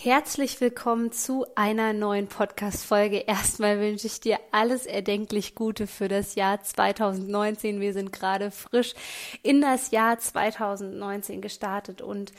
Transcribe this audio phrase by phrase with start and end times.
[0.00, 3.24] Herzlich willkommen zu einer neuen Podcast-Folge.
[3.26, 7.80] Erstmal wünsche ich dir alles erdenklich Gute für das Jahr 2019.
[7.80, 8.94] Wir sind gerade frisch
[9.42, 12.30] in das Jahr 2019 gestartet und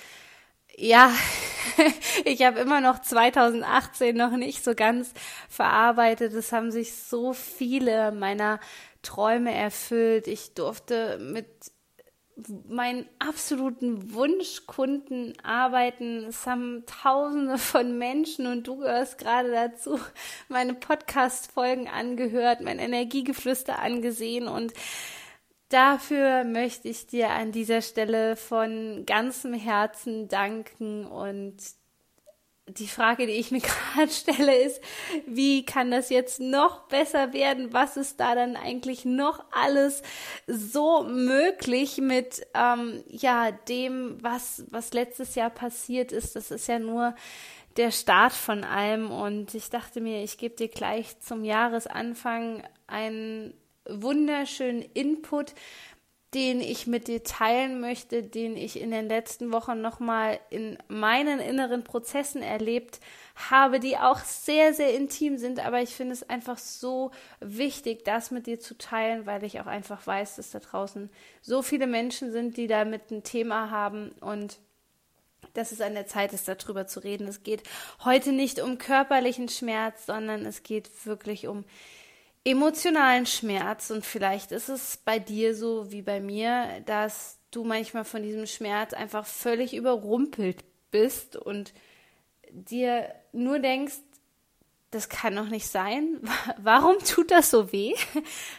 [0.77, 1.11] ja,
[2.23, 5.11] ich habe immer noch 2018 noch nicht so ganz
[5.49, 6.31] verarbeitet.
[6.31, 8.61] Es haben sich so viele meiner
[9.01, 10.27] Träume erfüllt.
[10.27, 11.45] Ich durfte mit
[12.67, 16.25] meinen absoluten Wunschkunden arbeiten.
[16.25, 19.99] Es haben Tausende von Menschen und du gehörst gerade dazu,
[20.47, 24.73] meine Podcast-Folgen angehört, mein Energiegeflüster angesehen und
[25.69, 31.57] dafür möchte ich dir an dieser Stelle von ganzem Herzen danken und
[32.77, 33.61] die Frage, die ich mir
[33.93, 34.81] gerade stelle, ist,
[35.25, 37.73] wie kann das jetzt noch besser werden?
[37.73, 40.01] Was ist da dann eigentlich noch alles
[40.47, 46.35] so möglich mit ähm, ja dem, was was letztes Jahr passiert ist?
[46.35, 47.15] Das ist ja nur
[47.77, 53.53] der Start von allem und ich dachte mir, ich gebe dir gleich zum Jahresanfang einen
[53.89, 55.53] wunderschönen Input,
[56.33, 61.39] den ich mit dir teilen möchte, den ich in den letzten Wochen nochmal in meinen
[61.39, 62.99] inneren Prozessen erlebt
[63.49, 65.65] habe, die auch sehr, sehr intim sind.
[65.65, 69.65] Aber ich finde es einfach so wichtig, das mit dir zu teilen, weil ich auch
[69.65, 71.09] einfach weiß, dass da draußen
[71.41, 74.59] so viele Menschen sind, die damit ein Thema haben und
[75.53, 77.27] dass es an der Zeit ist, darüber zu reden.
[77.27, 77.63] Es geht
[78.03, 81.65] heute nicht um körperlichen Schmerz, sondern es geht wirklich um
[82.43, 88.05] emotionalen Schmerz und vielleicht ist es bei dir so wie bei mir, dass du manchmal
[88.05, 91.73] von diesem Schmerz einfach völlig überrumpelt bist und
[92.51, 93.95] dir nur denkst,
[94.91, 96.19] das kann doch nicht sein.
[96.57, 97.93] Warum tut das so weh?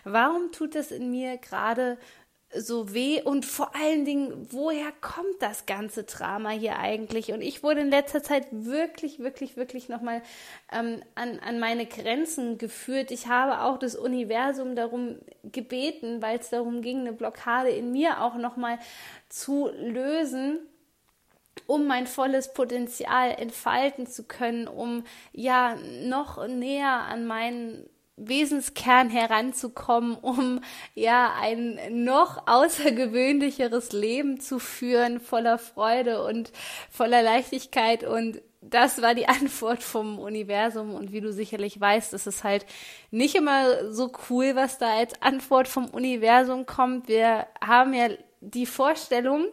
[0.04, 1.98] Warum tut das in mir gerade
[2.56, 7.32] so weh und vor allen Dingen, woher kommt das ganze Drama hier eigentlich?
[7.32, 10.22] Und ich wurde in letzter Zeit wirklich, wirklich, wirklich nochmal
[10.72, 13.12] ähm, an, an meine Grenzen geführt.
[13.12, 18.22] Ich habe auch das Universum darum gebeten, weil es darum ging, eine Blockade in mir
[18.22, 18.78] auch nochmal
[19.28, 20.58] zu lösen
[21.66, 27.88] um mein volles Potenzial entfalten zu können, um ja noch näher an meinen
[28.28, 30.60] Wesenskern heranzukommen, um
[30.94, 36.52] ja ein noch außergewöhnlicheres Leben zu führen, voller Freude und
[36.90, 38.04] voller Leichtigkeit.
[38.04, 40.94] Und das war die Antwort vom Universum.
[40.94, 42.66] Und wie du sicherlich weißt, ist es halt
[43.10, 47.08] nicht immer so cool, was da als Antwort vom Universum kommt.
[47.08, 48.08] Wir haben ja
[48.40, 49.46] die Vorstellung,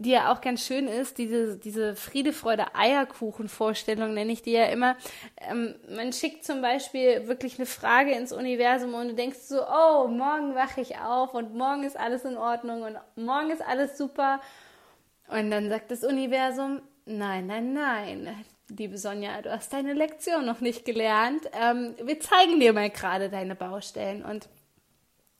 [0.00, 4.64] die ja auch ganz schön ist, diese, diese Friede, Freude, Eierkuchen-Vorstellung nenne ich die ja
[4.66, 4.96] immer.
[5.36, 10.08] Ähm, man schickt zum Beispiel wirklich eine Frage ins Universum und du denkst so, oh,
[10.08, 14.40] morgen wache ich auf und morgen ist alles in Ordnung und morgen ist alles super.
[15.28, 20.62] Und dann sagt das Universum, nein, nein, nein, liebe Sonja, du hast deine Lektion noch
[20.62, 21.42] nicht gelernt.
[21.52, 24.48] Ähm, wir zeigen dir mal gerade deine Baustellen und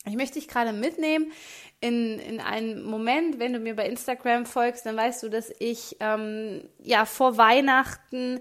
[0.06, 1.32] ich möchte dich gerade mitnehmen
[1.80, 5.96] in, in einen Moment, wenn du mir bei Instagram folgst, dann weißt du, dass ich
[6.00, 8.40] ähm, ja vor Weihnachten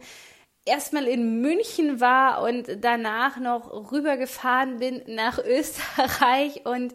[0.65, 6.93] erstmal in München war und danach noch rübergefahren bin nach Österreich und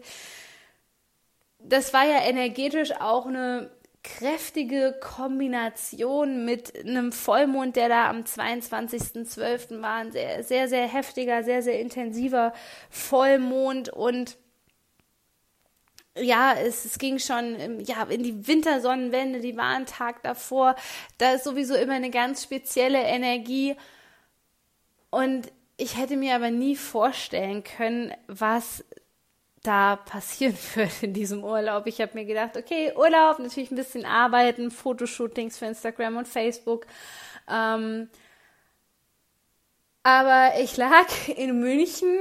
[1.59, 3.71] das war ja energetisch auch eine
[4.03, 9.81] kräftige Kombination mit einem Vollmond, der da am 22.12.
[9.81, 12.53] war, ein sehr, sehr, sehr heftiger, sehr, sehr intensiver
[12.91, 14.37] Vollmond und
[16.17, 20.75] ja, es, es ging schon ja, in die Wintersonnenwende, die war ein Tag davor.
[21.17, 23.75] Da ist sowieso immer eine ganz spezielle Energie.
[25.09, 28.83] Und ich hätte mir aber nie vorstellen können, was
[29.63, 31.87] da passieren wird in diesem Urlaub.
[31.87, 36.85] Ich habe mir gedacht, okay, Urlaub, natürlich ein bisschen arbeiten, Fotoshootings für Instagram und Facebook.
[37.49, 38.09] Ähm,
[40.03, 42.15] aber ich lag in München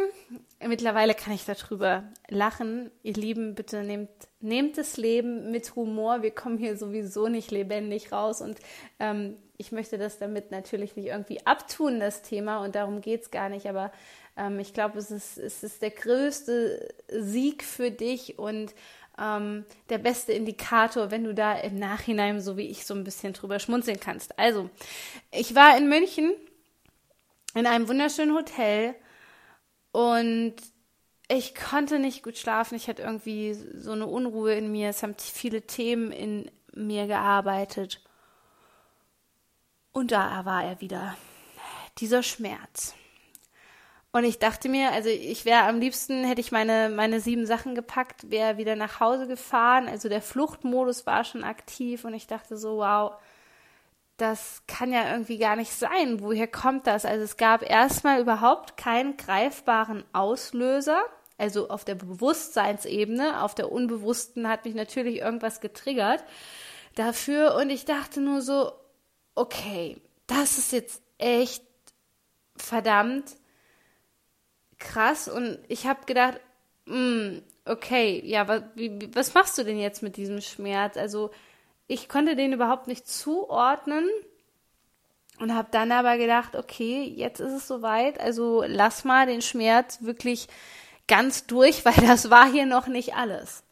[0.61, 2.91] mittlerweile kann ich darüber lachen.
[3.03, 4.11] Ihr Lieben, bitte nehmt,
[4.41, 6.23] nehmt das Leben mit Humor.
[6.23, 8.59] Wir kommen hier sowieso nicht lebendig raus und
[8.99, 13.31] ähm, ich möchte das damit natürlich nicht irgendwie abtun, das Thema, und darum geht es
[13.31, 13.93] gar nicht, aber
[14.37, 18.75] ähm, ich glaube, es ist, es ist der größte Sieg für dich und
[19.19, 23.33] ähm, der beste Indikator, wenn du da im Nachhinein, so wie ich, so ein bisschen
[23.33, 24.39] drüber schmunzeln kannst.
[24.39, 24.71] Also,
[25.31, 26.33] ich war in München
[27.55, 28.97] in einem wunderschönen Hotel
[29.95, 30.57] und
[31.29, 32.75] ich konnte nicht gut schlafen.
[32.75, 34.89] Ich hatte irgendwie so eine Unruhe in mir.
[34.89, 38.03] Es haben viele Themen in mir gearbeitet.
[39.93, 41.17] Und da war er wieder,
[41.99, 42.97] dieser Schmerz.
[44.11, 47.77] Und ich dachte mir, also ich wäre am liebsten, hätte ich meine, meine sieben Sachen
[47.77, 49.87] gepackt, wäre wieder nach Hause gefahren.
[49.87, 53.13] Also der Fluchtmodus war schon aktiv und ich dachte so, wow,
[54.17, 56.21] das kann ja irgendwie gar nicht sein.
[56.21, 57.05] Woher kommt das?
[57.05, 61.03] Also es gab erstmal überhaupt keinen greifbaren Auslöser.
[61.37, 66.23] Also auf der Bewusstseinsebene, auf der unbewussten hat mich natürlich irgendwas getriggert
[66.95, 68.71] dafür und ich dachte nur so,
[69.35, 71.65] okay, das ist jetzt echt
[72.57, 73.37] verdammt
[74.79, 76.41] krass und ich habe gedacht,
[76.87, 80.97] mm, okay, ja, was, wie, was machst du denn jetzt mit diesem Schmerz?
[80.97, 81.31] Also
[81.87, 84.09] ich konnte den überhaupt nicht zuordnen
[85.39, 90.03] und habe dann aber gedacht, okay, jetzt ist es soweit, also lass mal den Schmerz
[90.03, 90.49] wirklich
[91.09, 93.64] ganz durch, weil das war hier noch nicht alles.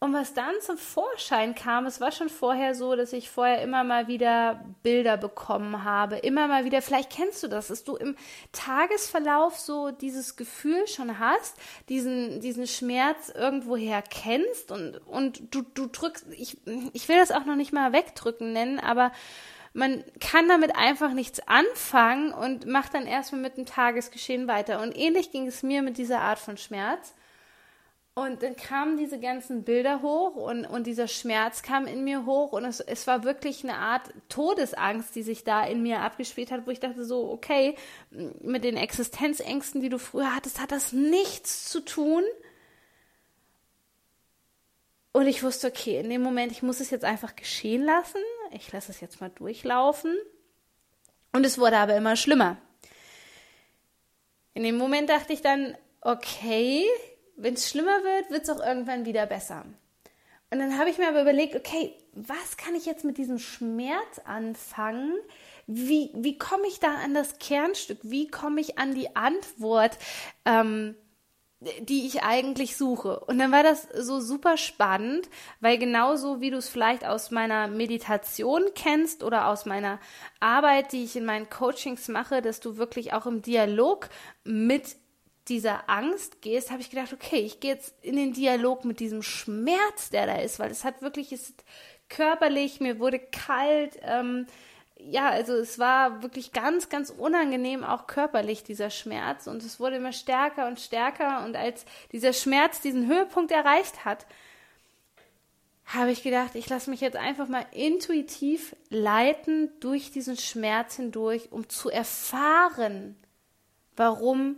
[0.00, 3.82] Und was dann zum Vorschein kam, es war schon vorher so, dass ich vorher immer
[3.82, 8.14] mal wieder Bilder bekommen habe, immer mal wieder, vielleicht kennst du das, dass du im
[8.52, 11.56] Tagesverlauf so dieses Gefühl schon hast,
[11.88, 16.58] diesen, diesen Schmerz irgendwoher kennst und, und du, du drückst, ich,
[16.92, 19.10] ich will das auch noch nicht mal wegdrücken nennen, aber
[19.72, 24.80] man kann damit einfach nichts anfangen und macht dann erstmal mit dem Tagesgeschehen weiter.
[24.80, 27.14] Und ähnlich ging es mir mit dieser Art von Schmerz.
[28.18, 32.50] Und dann kamen diese ganzen Bilder hoch und, und dieser Schmerz kam in mir hoch
[32.50, 36.66] und es, es war wirklich eine Art Todesangst, die sich da in mir abgespielt hat,
[36.66, 37.76] wo ich dachte so, okay,
[38.10, 42.24] mit den Existenzängsten, die du früher hattest, hat das nichts zu tun.
[45.12, 48.20] Und ich wusste, okay, in dem Moment, ich muss es jetzt einfach geschehen lassen.
[48.50, 50.16] Ich lasse es jetzt mal durchlaufen.
[51.32, 52.56] Und es wurde aber immer schlimmer.
[54.54, 56.84] In dem Moment dachte ich dann, okay,
[57.38, 59.64] wenn es schlimmer wird, wird es auch irgendwann wieder besser.
[60.50, 64.20] Und dann habe ich mir aber überlegt, okay, was kann ich jetzt mit diesem Schmerz
[64.24, 65.14] anfangen?
[65.66, 67.98] Wie, wie komme ich da an das Kernstück?
[68.02, 69.98] Wie komme ich an die Antwort,
[70.46, 70.94] ähm,
[71.80, 73.20] die ich eigentlich suche?
[73.20, 75.28] Und dann war das so super spannend,
[75.60, 80.00] weil genauso wie du es vielleicht aus meiner Meditation kennst oder aus meiner
[80.40, 84.08] Arbeit, die ich in meinen Coachings mache, dass du wirklich auch im Dialog
[84.44, 84.96] mit
[85.48, 89.22] dieser Angst gehst, habe ich gedacht, okay, ich gehe jetzt in den Dialog mit diesem
[89.22, 91.64] Schmerz, der da ist, weil es hat wirklich, es ist
[92.08, 94.46] körperlich, mir wurde kalt, ähm,
[95.00, 99.46] ja, also es war wirklich ganz, ganz unangenehm, auch körperlich, dieser Schmerz.
[99.46, 101.44] Und es wurde immer stärker und stärker.
[101.44, 104.26] Und als dieser Schmerz diesen Höhepunkt erreicht hat,
[105.84, 111.50] habe ich gedacht, ich lasse mich jetzt einfach mal intuitiv leiten durch diesen Schmerz hindurch,
[111.50, 113.16] um zu erfahren,
[113.96, 114.56] warum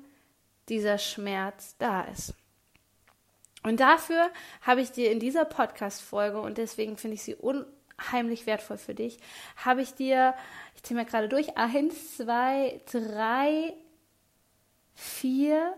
[0.71, 2.35] dieser Schmerz da ist.
[3.63, 4.31] Und dafür
[4.63, 9.19] habe ich dir in dieser Podcast-Folge, und deswegen finde ich sie unheimlich wertvoll für dich,
[9.57, 10.35] habe ich dir,
[10.75, 13.75] ich ziehe mal gerade durch, eins, zwei, drei,
[14.95, 15.75] vier,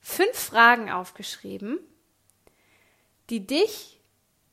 [0.00, 1.78] fünf Fragen aufgeschrieben,
[3.28, 4.01] die dich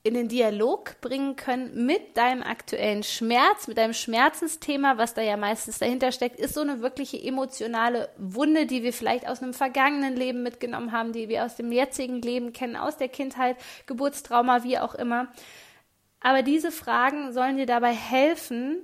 [0.09, 5.37] in den Dialog bringen können mit deinem aktuellen Schmerz, mit deinem Schmerzensthema, was da ja
[5.37, 10.16] meistens dahinter steckt, ist so eine wirkliche emotionale Wunde, die wir vielleicht aus einem vergangenen
[10.16, 14.80] Leben mitgenommen haben, die wir aus dem jetzigen Leben kennen, aus der Kindheit, Geburtstrauma, wie
[14.80, 15.28] auch immer.
[16.19, 18.83] Aber diese Fragen sollen dir dabei helfen,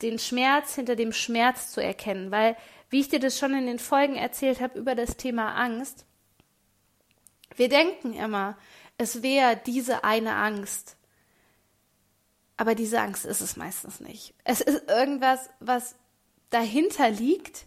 [0.00, 2.56] den Schmerz hinter dem Schmerz zu erkennen, weil,
[2.88, 6.06] wie ich dir das schon in den Folgen erzählt habe über das Thema Angst,
[7.54, 8.56] wir denken immer,
[9.00, 10.96] es wäre diese eine Angst.
[12.58, 14.34] Aber diese Angst ist es meistens nicht.
[14.44, 15.96] Es ist irgendwas, was
[16.50, 17.64] dahinter liegt,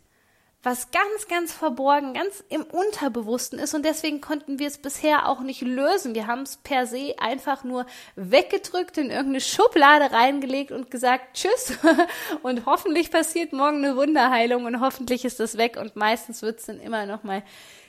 [0.62, 5.40] was ganz, ganz verborgen, ganz im Unterbewussten ist und deswegen konnten wir es bisher auch
[5.40, 6.14] nicht lösen.
[6.14, 11.80] Wir haben es per se einfach nur weggedrückt, in irgendeine Schublade reingelegt und gesagt, tschüss
[12.44, 16.68] und hoffentlich passiert morgen eine Wunderheilung und hoffentlich ist das weg und meistens wird es
[16.68, 17.42] dann immer noch mal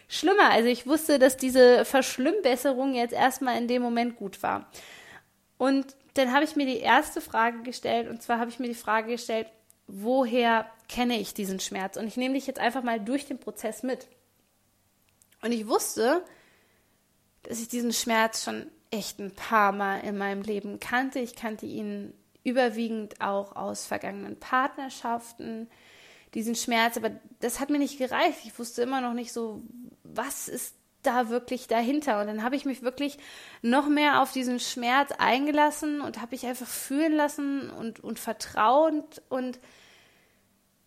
[0.08, 0.50] schlimmer.
[0.50, 4.70] Also ich wusste, dass diese Verschlimmbesserung jetzt erstmal in dem Moment gut war.
[5.58, 8.74] Und dann habe ich mir die erste Frage gestellt, und zwar habe ich mir die
[8.74, 9.48] Frage gestellt,
[9.86, 11.96] woher kenne ich diesen Schmerz?
[11.96, 14.08] Und ich nehme dich jetzt einfach mal durch den Prozess mit.
[15.42, 16.24] Und ich wusste,
[17.42, 21.18] dass ich diesen Schmerz schon echt ein paar Mal in meinem Leben kannte.
[21.18, 25.68] Ich kannte ihn überwiegend auch aus vergangenen Partnerschaften
[26.34, 27.10] diesen Schmerz, aber
[27.40, 28.40] das hat mir nicht gereicht.
[28.44, 29.62] Ich wusste immer noch nicht so,
[30.02, 32.20] was ist da wirklich dahinter?
[32.20, 33.18] Und dann habe ich mich wirklich
[33.62, 39.22] noch mehr auf diesen Schmerz eingelassen und habe mich einfach fühlen lassen und, und vertraut.
[39.28, 39.60] Und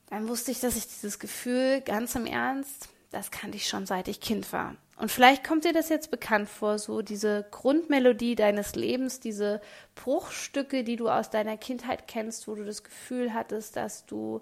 [0.10, 4.08] dann wusste ich, dass ich dieses Gefühl ganz im Ernst, das kannte ich schon seit
[4.08, 4.76] ich Kind war.
[4.98, 9.62] Und vielleicht kommt dir das jetzt bekannt vor, so diese Grundmelodie deines Lebens, diese
[9.94, 14.42] Bruchstücke, die du aus deiner Kindheit kennst, wo du das Gefühl hattest, dass du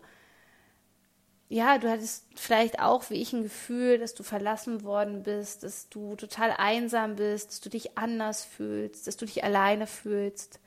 [1.48, 5.90] ja, du hattest vielleicht auch wie ich ein Gefühl, dass du verlassen worden bist, dass
[5.90, 10.60] du total einsam bist, dass du dich anders fühlst, dass du dich alleine fühlst.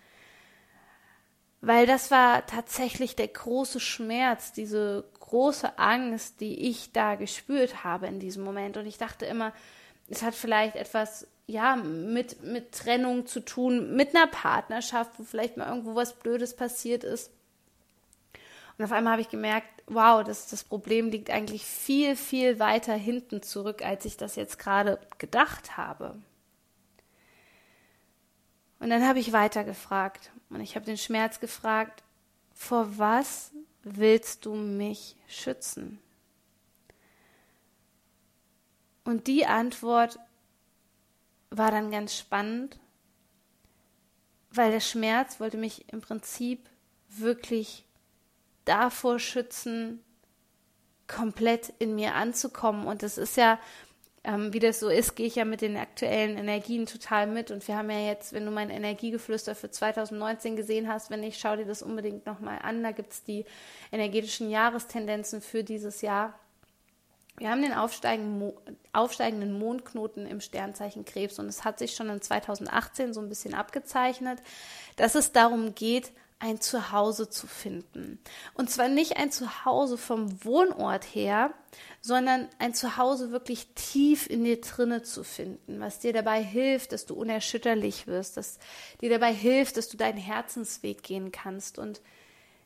[1.61, 8.07] Weil das war tatsächlich der große Schmerz, diese große Angst, die ich da gespürt habe
[8.07, 8.77] in diesem Moment.
[8.77, 9.53] Und ich dachte immer,
[10.09, 15.57] es hat vielleicht etwas, ja, mit, mit Trennung zu tun, mit einer Partnerschaft, wo vielleicht
[15.57, 17.33] mal irgendwo was Blödes passiert ist.
[18.79, 22.95] Und auf einmal habe ich gemerkt, wow, das, das Problem liegt eigentlich viel, viel weiter
[22.95, 26.17] hinten zurück, als ich das jetzt gerade gedacht habe.
[28.81, 32.03] Und dann habe ich weiter gefragt und ich habe den Schmerz gefragt,
[32.55, 33.53] vor was
[33.83, 35.99] willst du mich schützen?
[39.05, 40.19] Und die Antwort
[41.51, 42.79] war dann ganz spannend,
[44.51, 46.69] weil der Schmerz wollte mich im Prinzip
[47.09, 47.88] wirklich
[48.69, 50.05] davor schützen,
[51.09, 52.87] komplett in mir anzukommen.
[52.87, 53.59] Und das ist ja,
[54.25, 57.51] ähm, wie das so ist, gehe ich ja mit den aktuellen Energien total mit.
[57.51, 61.41] Und wir haben ja jetzt, wenn du mein Energiegeflüster für 2019 gesehen hast, wenn nicht,
[61.41, 62.83] schau dir das unbedingt nochmal an.
[62.83, 63.47] Da gibt es die
[63.91, 66.39] energetischen Jahrestendenzen für dieses Jahr.
[67.39, 73.15] Wir haben den aufsteigenden Mondknoten im Sternzeichen Krebs und es hat sich schon in 2018
[73.15, 74.41] so ein bisschen abgezeichnet,
[74.97, 78.21] dass es darum geht, ein Zuhause zu finden.
[78.55, 81.53] Und zwar nicht ein Zuhause vom Wohnort her,
[82.01, 87.07] sondern ein Zuhause wirklich tief in dir drinne zu finden, was dir dabei hilft, dass
[87.07, 88.59] du unerschütterlich wirst, dass
[89.01, 91.79] dir dabei hilft, dass du deinen Herzensweg gehen kannst.
[91.79, 92.01] Und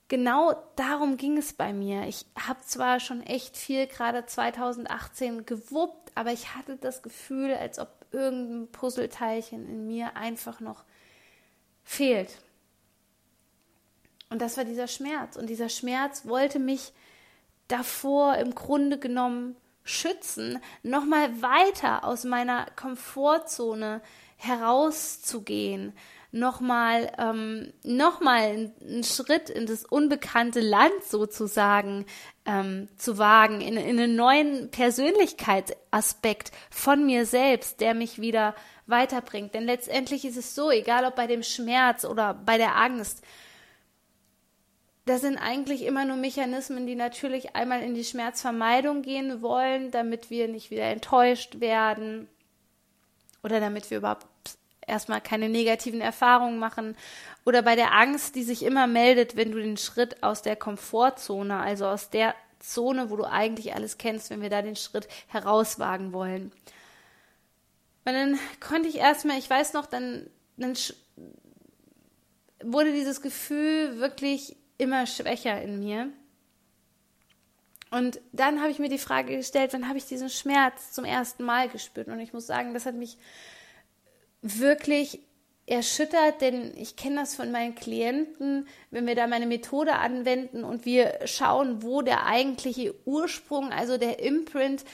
[0.09, 2.07] genau darum ging es bei mir.
[2.07, 7.79] Ich habe zwar schon echt viel gerade 2018 gewuppt, aber ich hatte das Gefühl, als
[7.79, 10.85] ob irgendein Puzzleteilchen in mir einfach noch
[11.85, 12.38] fehlt.
[14.33, 15.37] Und das war dieser Schmerz.
[15.37, 16.93] Und dieser Schmerz wollte mich
[17.69, 24.01] davor im Grunde genommen schützen, nochmal weiter aus meiner Komfortzone
[24.37, 25.93] herauszugehen,
[26.31, 32.07] nochmal ähm, noch einen Schritt in das unbekannte Land sozusagen
[32.47, 38.55] ähm, zu wagen, in, in einen neuen Persönlichkeitsaspekt von mir selbst, der mich wieder
[38.87, 39.53] weiterbringt.
[39.53, 43.23] Denn letztendlich ist es so, egal ob bei dem Schmerz oder bei der Angst,
[45.05, 50.31] das sind eigentlich immer nur Mechanismen, die natürlich einmal in die Schmerzvermeidung gehen wollen, damit
[50.31, 52.29] wir nicht wieder enttäuscht werden
[53.43, 54.27] oder damit wir überhaupt
[54.87, 56.97] erstmal keine negativen Erfahrungen machen
[57.45, 61.57] oder bei der Angst, die sich immer meldet, wenn du den Schritt aus der Komfortzone,
[61.57, 66.13] also aus der Zone, wo du eigentlich alles kennst, wenn wir da den Schritt herauswagen
[66.13, 66.53] wollen.
[68.05, 70.75] Und dann konnte ich erstmal, ich weiß noch, dann, dann
[72.63, 76.09] wurde dieses Gefühl wirklich immer schwächer in mir.
[77.91, 81.45] Und dann habe ich mir die Frage gestellt, wann habe ich diesen Schmerz zum ersten
[81.45, 82.09] Mal gespürt?
[82.09, 83.19] Und ich muss sagen, das hat mich
[84.41, 85.21] wirklich
[85.67, 90.85] erschüttert, denn ich kenne das von meinen Klienten, wenn wir da meine Methode anwenden und
[90.85, 94.85] wir schauen, wo der eigentliche Ursprung, also der Imprint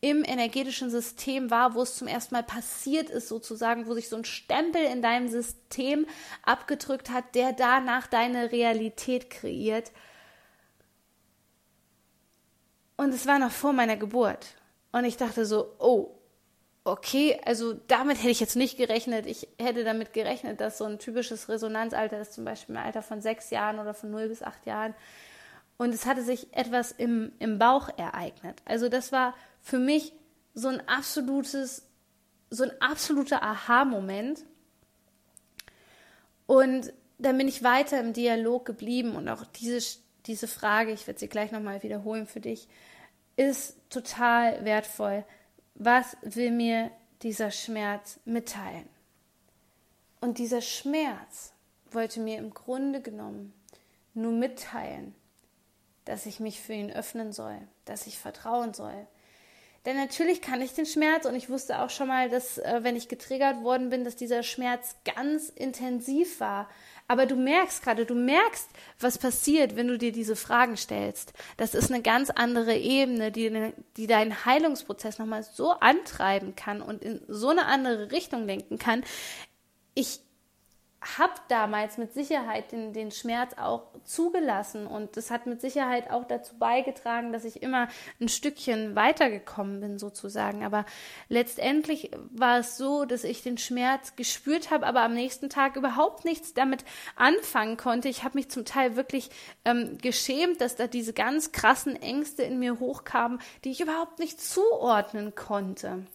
[0.00, 4.16] im energetischen System war, wo es zum ersten Mal passiert ist, sozusagen, wo sich so
[4.16, 6.06] ein Stempel in deinem System
[6.42, 9.90] abgedrückt hat, der danach deine Realität kreiert.
[12.96, 14.54] Und es war noch vor meiner Geburt.
[14.92, 16.18] Und ich dachte so, oh,
[16.84, 19.26] okay, also damit hätte ich jetzt nicht gerechnet.
[19.26, 23.20] Ich hätte damit gerechnet, dass so ein typisches Resonanzalter ist, zum Beispiel im Alter von
[23.20, 24.94] sechs Jahren oder von null bis acht Jahren.
[25.76, 28.62] Und es hatte sich etwas im, im Bauch ereignet.
[28.64, 29.34] Also das war
[29.68, 30.14] für mich
[30.54, 31.86] so ein absolutes,
[32.48, 34.42] so ein absoluter Aha-Moment.
[36.46, 41.20] Und dann bin ich weiter im Dialog geblieben und auch diese, diese Frage, ich werde
[41.20, 42.66] sie gleich nochmal wiederholen für dich,
[43.36, 45.26] ist total wertvoll.
[45.74, 48.88] Was will mir dieser Schmerz mitteilen?
[50.22, 51.52] Und dieser Schmerz
[51.90, 53.52] wollte mir im Grunde genommen
[54.14, 55.14] nur mitteilen,
[56.06, 59.06] dass ich mich für ihn öffnen soll, dass ich vertrauen soll,
[59.88, 62.94] Denn natürlich kann ich den Schmerz und ich wusste auch schon mal, dass äh, wenn
[62.94, 66.68] ich getriggert worden bin, dass dieser Schmerz ganz intensiv war.
[67.06, 68.68] Aber du merkst gerade, du merkst,
[69.00, 71.32] was passiert, wenn du dir diese Fragen stellst.
[71.56, 77.02] Das ist eine ganz andere Ebene, die, die deinen Heilungsprozess nochmal so antreiben kann und
[77.02, 79.04] in so eine andere Richtung lenken kann.
[79.94, 80.20] Ich,
[81.00, 86.24] habe damals mit Sicherheit den, den Schmerz auch zugelassen und das hat mit Sicherheit auch
[86.24, 87.86] dazu beigetragen, dass ich immer
[88.20, 90.64] ein Stückchen weitergekommen bin sozusagen.
[90.64, 90.84] Aber
[91.28, 96.24] letztendlich war es so, dass ich den Schmerz gespürt habe, aber am nächsten Tag überhaupt
[96.24, 98.08] nichts damit anfangen konnte.
[98.08, 99.30] Ich habe mich zum Teil wirklich
[99.64, 104.40] ähm, geschämt, dass da diese ganz krassen Ängste in mir hochkamen, die ich überhaupt nicht
[104.40, 106.06] zuordnen konnte.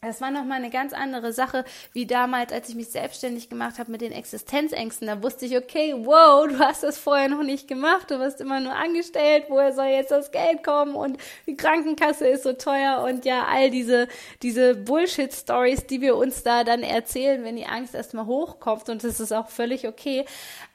[0.00, 3.90] Das war nochmal eine ganz andere Sache, wie damals, als ich mich selbstständig gemacht habe
[3.90, 5.08] mit den Existenzängsten.
[5.08, 8.60] Da wusste ich, okay, wow, du hast das vorher noch nicht gemacht, du wirst immer
[8.60, 10.94] nur angestellt, woher soll jetzt das Geld kommen?
[10.94, 13.02] Und die Krankenkasse ist so teuer.
[13.02, 14.06] Und ja, all diese,
[14.42, 18.88] diese Bullshit-Stories, die wir uns da dann erzählen, wenn die Angst erstmal hochkommt.
[18.88, 20.24] Und das ist auch völlig okay.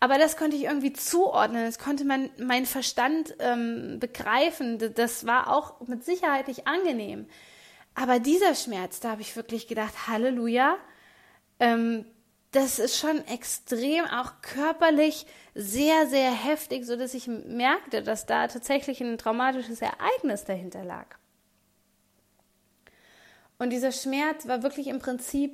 [0.01, 5.50] Aber das konnte ich irgendwie zuordnen, das konnte man, mein Verstand ähm, begreifen, das war
[5.50, 7.27] auch mit Sicherheit nicht angenehm.
[7.95, 10.77] Aber dieser Schmerz, da habe ich wirklich gedacht, Halleluja,
[11.59, 12.05] ähm,
[12.51, 18.47] das ist schon extrem auch körperlich sehr, sehr heftig, so dass ich merkte, dass da
[18.47, 21.07] tatsächlich ein traumatisches Ereignis dahinter lag.
[23.57, 25.51] Und dieser Schmerz war wirklich im Prinzip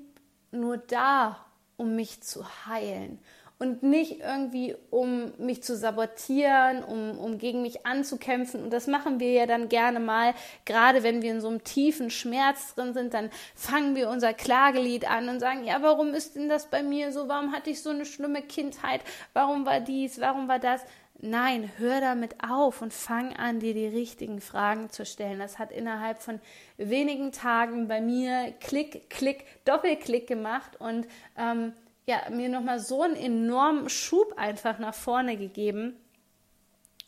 [0.51, 1.45] nur da,
[1.77, 3.19] um mich zu heilen
[3.59, 8.63] und nicht irgendwie, um mich zu sabotieren, um, um gegen mich anzukämpfen.
[8.63, 12.09] Und das machen wir ja dann gerne mal, gerade wenn wir in so einem tiefen
[12.09, 16.47] Schmerz drin sind, dann fangen wir unser Klagelied an und sagen, ja, warum ist denn
[16.47, 17.27] das bei mir so?
[17.27, 19.01] Warum hatte ich so eine schlimme Kindheit?
[19.33, 20.21] Warum war dies?
[20.21, 20.81] Warum war das?
[21.21, 25.39] Nein, hör damit auf und fang an, dir die richtigen Fragen zu stellen.
[25.39, 26.39] Das hat innerhalb von
[26.77, 31.73] wenigen Tagen bei mir Klick, Klick, Doppelklick gemacht und ähm,
[32.09, 35.95] ja, mir nochmal so einen enormen Schub einfach nach vorne gegeben.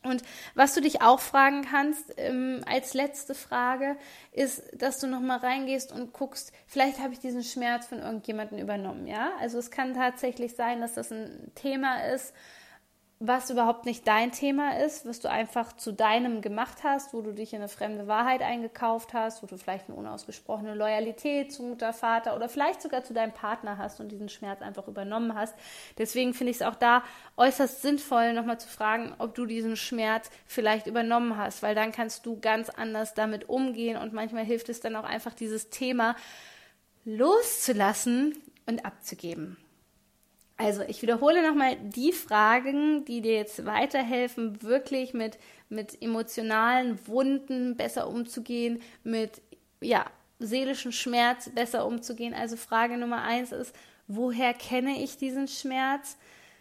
[0.04, 0.22] Und
[0.54, 3.98] was du dich auch fragen kannst ähm, als letzte Frage,
[4.32, 9.08] ist, dass du nochmal reingehst und guckst, vielleicht habe ich diesen Schmerz von irgendjemandem übernommen,
[9.08, 9.32] ja?
[9.40, 12.34] Also es kann tatsächlich sein, dass das ein Thema ist,
[13.24, 17.32] was überhaupt nicht dein Thema ist, was du einfach zu deinem gemacht hast, wo du
[17.32, 21.94] dich in eine fremde Wahrheit eingekauft hast, wo du vielleicht eine unausgesprochene Loyalität zu Mutter,
[21.94, 25.54] Vater oder vielleicht sogar zu deinem Partner hast und diesen Schmerz einfach übernommen hast.
[26.00, 27.04] Deswegen finde ich es auch da
[27.38, 32.26] äußerst sinnvoll, nochmal zu fragen, ob du diesen Schmerz vielleicht übernommen hast, weil dann kannst
[32.26, 36.16] du ganz anders damit umgehen und manchmal hilft es dann auch einfach, dieses Thema
[37.06, 39.58] loszulassen und abzugeben.
[40.62, 47.76] Also ich wiederhole nochmal die Fragen, die dir jetzt weiterhelfen, wirklich mit, mit emotionalen Wunden
[47.76, 49.42] besser umzugehen, mit
[49.82, 50.06] ja,
[50.38, 52.36] seelischen Schmerz besser umzugehen.
[52.36, 56.16] Also Frage Nummer eins ist, woher kenne ich diesen Schmerz?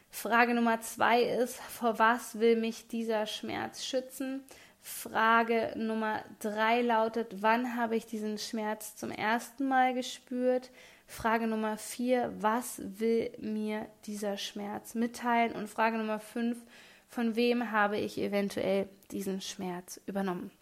[0.09, 4.43] Frage Nummer zwei ist, vor was will mich dieser Schmerz schützen?
[4.81, 10.71] Frage Nummer drei lautet, wann habe ich diesen Schmerz zum ersten Mal gespürt?
[11.11, 15.57] Frage Nummer vier, was will mir dieser Schmerz mitteilen?
[15.57, 16.65] Und Frage Nummer fünf,
[17.09, 20.53] von wem habe ich eventuell diesen Schmerz übernommen?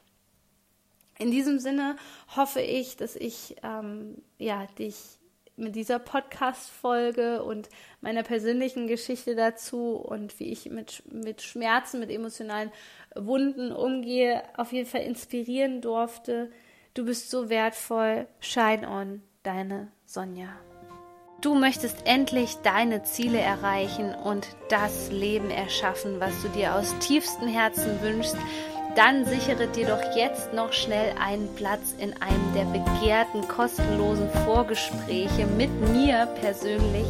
[1.19, 1.97] In diesem Sinne
[2.35, 5.19] hoffe ich, dass ich ähm, ja, dich
[5.57, 7.69] mit dieser Podcast-Folge und
[8.01, 12.73] meiner persönlichen Geschichte dazu und wie ich mit, mit Schmerzen, mit emotionalen
[13.15, 16.51] Wunden umgehe, auf jeden Fall inspirieren durfte.
[16.95, 18.27] Du bist so wertvoll.
[18.41, 20.49] Shine on deine Sonja.
[21.43, 27.47] Du möchtest endlich deine Ziele erreichen und das Leben erschaffen, was du dir aus tiefstem
[27.47, 28.39] Herzen wünschst,
[28.97, 35.47] dann sichere dir doch jetzt noch schnell einen Platz in einem der begehrten kostenlosen Vorgespräche
[35.59, 37.07] mit mir persönlich.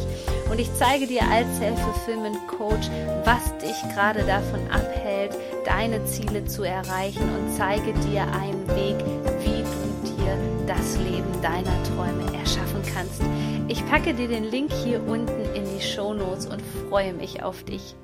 [0.51, 2.89] Und ich zeige dir als Self-Fulfillment Coach,
[3.23, 5.35] was dich gerade davon abhält,
[5.65, 7.23] deine Ziele zu erreichen.
[7.23, 8.97] Und zeige dir einen Weg,
[9.39, 12.68] wie du dir das Leben deiner Träume erschaffen
[12.99, 13.21] kannst.
[13.67, 17.63] Ich packe dir den Link hier unten in die Show Notes und freue mich auf
[17.63, 17.95] dich.